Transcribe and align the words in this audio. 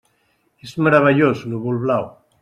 És 0.67 0.71
meravellós, 0.87 1.43
Núvol-Blau. 1.51 2.09